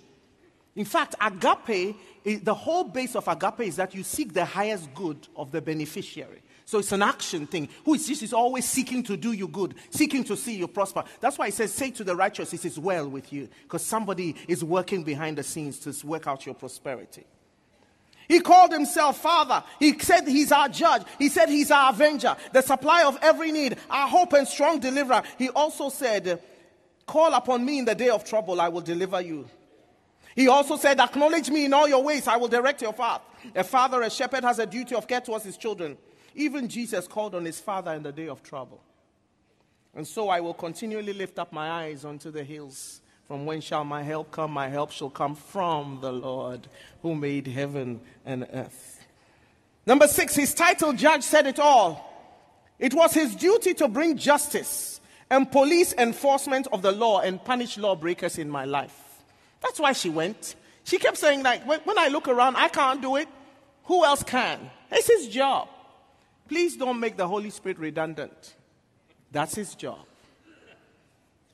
[0.77, 5.27] In fact, agape, the whole base of agape is that you seek the highest good
[5.35, 6.43] of the beneficiary.
[6.65, 7.69] So it's an action thing.
[7.85, 8.23] Who is this?
[8.23, 11.03] Is always seeking to do you good, seeking to see you prosper.
[11.19, 13.49] That's why it says, Say to the righteous, it is well with you.
[13.63, 17.25] Because somebody is working behind the scenes to work out your prosperity.
[18.31, 19.65] He called himself Father.
[19.81, 21.03] He said he's our judge.
[21.19, 25.25] He said he's our avenger, the supply of every need, our hope and strong deliverer.
[25.37, 26.41] He also said,
[27.07, 29.51] Call upon me in the day of trouble, I will deliver you.
[30.37, 33.23] He also said, Acknowledge me in all your ways, I will direct your path.
[33.57, 35.99] A father, a shepherd, has a duty of care towards his children.
[36.37, 38.81] Even Jesus called on his father in the day of trouble.
[39.93, 43.85] And so I will continually lift up my eyes unto the hills from whence shall
[43.85, 44.51] my help come?
[44.51, 46.67] My help shall come from the Lord
[47.01, 49.07] who made heaven and earth.
[49.87, 52.13] Number six, his title judge said it all.
[52.81, 57.79] It was his duty to bring justice and police enforcement of the law and punish
[57.79, 59.23] lawbreakers in my life.
[59.61, 60.57] That's why she went.
[60.83, 63.29] She kept saying, like, when I look around, I can't do it.
[63.85, 64.59] Who else can?
[64.91, 65.69] It's his job.
[66.49, 68.57] Please don't make the Holy Spirit redundant.
[69.31, 70.01] That's his job.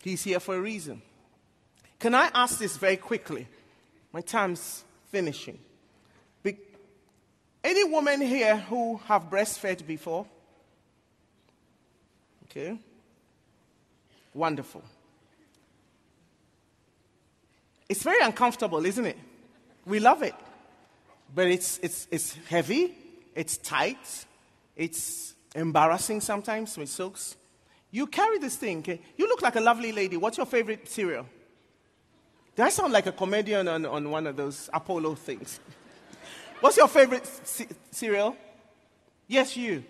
[0.02, 1.02] He's here for a reason.
[1.98, 3.46] Can I ask this very quickly?
[4.12, 5.58] My time's finishing.
[6.42, 6.58] Be-
[7.64, 10.26] any woman here who have breastfed before?
[12.44, 12.78] Okay.
[14.34, 14.82] Wonderful.
[17.88, 19.18] It's very uncomfortable, isn't it?
[19.86, 20.34] We love it.
[21.34, 22.94] But it's, it's, it's heavy,
[23.34, 24.24] it's tight,
[24.76, 27.36] it's embarrassing sometimes with silks.
[27.90, 29.00] You carry this thing, okay?
[29.16, 30.16] You look like a lovely lady.
[30.16, 31.26] What's your favorite cereal?
[32.56, 35.60] Do I sound like a comedian on, on one of those Apollo things?
[36.60, 38.34] What's your favorite c- cereal?
[39.28, 39.84] Yes, you.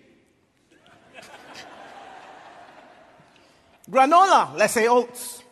[3.89, 5.45] Granola, let's say oats.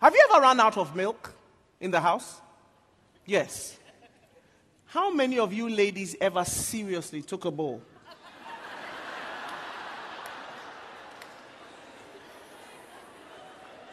[0.00, 1.32] Have you ever run out of milk
[1.78, 2.40] in the house?
[3.24, 3.78] Yes.
[4.86, 7.80] How many of you ladies ever seriously took a bowl?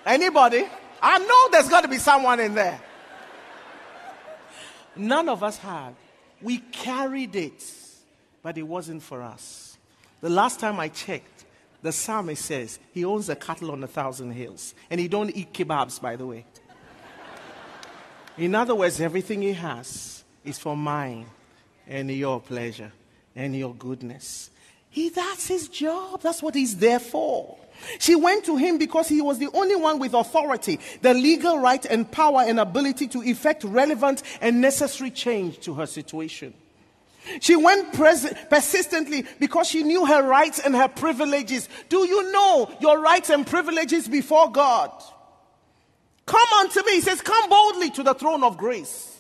[0.03, 0.65] Anybody?
[1.01, 2.79] I know there's got to be someone in there.
[4.95, 5.95] None of us had.
[6.41, 7.63] We carried it,
[8.41, 9.77] but it wasn't for us.
[10.21, 11.45] The last time I checked,
[11.81, 15.53] the psalmist says he owns a cattle on a thousand hills, and he don't eat
[15.53, 16.45] kebabs, by the way.
[18.37, 21.25] In other words, everything he has is for mine
[21.87, 22.91] and your pleasure
[23.35, 24.51] and your goodness.
[24.89, 26.21] He, that's his job.
[26.21, 27.57] That's what he's there for.
[27.99, 31.83] She went to him because he was the only one with authority, the legal right
[31.85, 36.53] and power and ability to effect relevant and necessary change to her situation.
[37.41, 41.67] She went pres- persistently because she knew her rights and her privileges.
[41.89, 44.91] Do you know your rights and privileges before God?
[46.25, 46.93] Come unto me.
[46.93, 49.17] He says, Come boldly to the throne of grace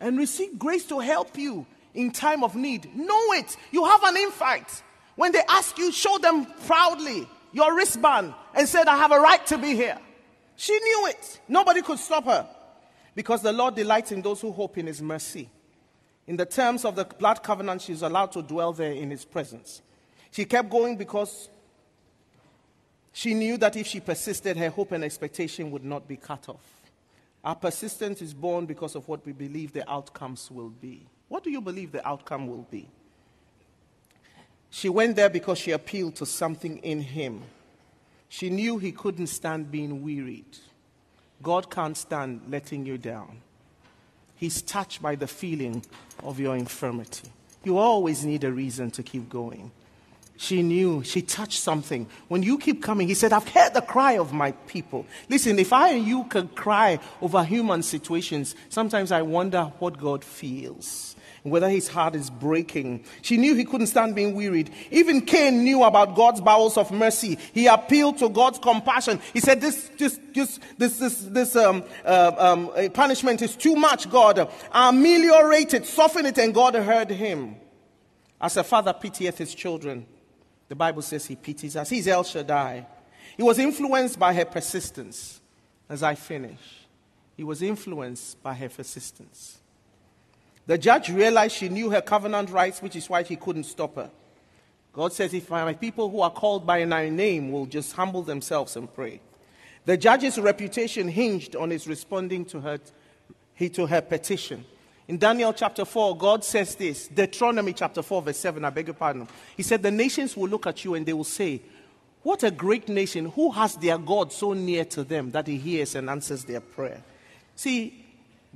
[0.00, 2.94] and receive grace to help you in time of need.
[2.94, 3.56] Know it.
[3.70, 4.82] You have an invite.
[5.16, 9.44] When they ask you, show them proudly your wristband and said, I have a right
[9.46, 9.98] to be here.
[10.56, 11.40] She knew it.
[11.48, 12.48] Nobody could stop her
[13.14, 15.48] because the Lord delights in those who hope in His mercy.
[16.26, 19.82] In the terms of the blood covenant, she's allowed to dwell there in His presence.
[20.30, 21.48] She kept going because
[23.12, 26.62] she knew that if she persisted, her hope and expectation would not be cut off.
[27.44, 31.06] Our persistence is born because of what we believe the outcomes will be.
[31.28, 32.88] What do you believe the outcome will be?
[34.70, 37.42] She went there because she appealed to something in him.
[38.28, 40.58] She knew he couldn't stand being wearied.
[41.42, 43.38] God can't stand letting you down.
[44.36, 45.84] He's touched by the feeling
[46.22, 47.28] of your infirmity.
[47.64, 49.70] You always need a reason to keep going.
[50.36, 52.06] She knew, she touched something.
[52.28, 55.04] When you keep coming, he said, I've heard the cry of my people.
[55.28, 60.22] Listen, if I and you can cry over human situations, sometimes I wonder what God
[60.22, 63.04] feels whether his heart is breaking.
[63.22, 64.70] She knew he couldn't stand being wearied.
[64.90, 67.38] Even Cain knew about God's bowels of mercy.
[67.52, 69.20] He appealed to God's compassion.
[69.32, 74.10] He said, This, this, this, this, this, this um, uh, um, punishment is too much,
[74.10, 74.50] God.
[74.72, 77.56] Ameliorate it, soften it, and God heard him.
[78.40, 80.06] As a father pitieth his children,
[80.68, 81.88] the Bible says he pities us.
[81.88, 82.86] He's El Shaddai.
[83.36, 85.40] He was influenced by her persistence.
[85.88, 86.60] As I finish,
[87.36, 89.58] he was influenced by her persistence.
[90.68, 94.10] The judge realized she knew her covenant rights, which is why he couldn't stop her.
[94.92, 98.76] God says, If my people who are called by my name will just humble themselves
[98.76, 99.22] and pray.
[99.86, 102.78] The judge's reputation hinged on his responding to her,
[103.58, 104.66] to her petition.
[105.08, 108.94] In Daniel chapter 4, God says this Deuteronomy chapter 4, verse 7, I beg your
[108.94, 109.26] pardon.
[109.56, 111.62] He said, The nations will look at you and they will say,
[112.22, 113.30] What a great nation!
[113.30, 117.02] Who has their God so near to them that he hears and answers their prayer?
[117.56, 118.04] See,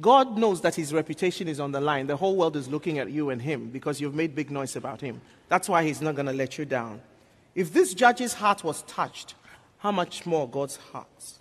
[0.01, 2.07] God knows that his reputation is on the line.
[2.07, 5.01] The whole world is looking at you and him because you've made big noise about
[5.01, 5.20] him.
[5.49, 7.01] That's why he's not going to let you down.
[7.55, 9.34] If this judge's heart was touched,
[9.78, 11.34] how much more God's heart?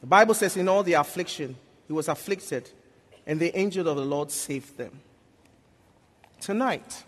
[0.00, 2.70] The Bible says, in all the affliction, he was afflicted,
[3.26, 5.00] and the angel of the Lord saved them.
[6.40, 7.04] Tonight,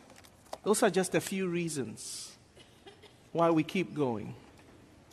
[0.63, 2.37] those are just a few reasons
[3.33, 4.35] why we keep going.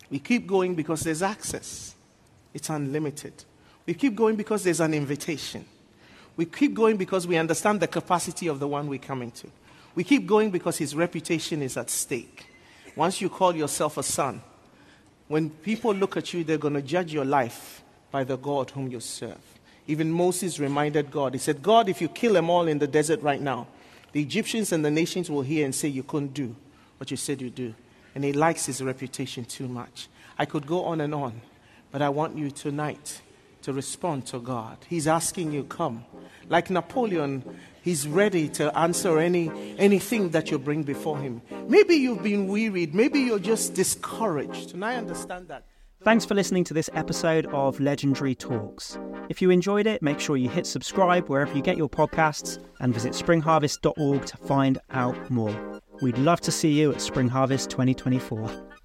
[0.09, 1.95] We keep going because there's access,
[2.53, 3.43] it's unlimited.
[3.85, 5.65] We keep going because there's an invitation.
[6.35, 9.47] We keep going because we understand the capacity of the one we're coming to.
[9.93, 12.47] We keep going because his reputation is at stake.
[12.95, 14.41] Once you call yourself a son,
[15.27, 17.81] when people look at you, they're going to judge your life
[18.11, 19.39] by the God whom you serve.
[19.87, 23.21] Even Moses reminded God, he said, God, if you kill them all in the desert
[23.21, 23.67] right now,
[24.11, 26.55] the Egyptians and the nations will hear and say you couldn't do
[26.97, 27.73] what you said you do.
[28.13, 30.07] And he likes his reputation too much.
[30.37, 31.41] I could go on and on,
[31.91, 33.21] but I want you tonight
[33.65, 34.77] to respond to God.
[34.87, 36.05] He's asking you, come.
[36.49, 37.43] Like Napoleon,
[37.81, 39.49] he's ready to answer any,
[39.79, 41.41] anything that you bring before him.
[41.67, 45.65] Maybe you've been wearied, maybe you're just discouraged, and I understand that.
[46.03, 48.99] Thanks for listening to this episode of Legendary Talks.
[49.29, 52.93] If you enjoyed it, make sure you hit subscribe wherever you get your podcasts and
[52.93, 55.81] visit springharvest.org to find out more.
[56.03, 58.84] We'd love to see you at Spring Harvest 2024.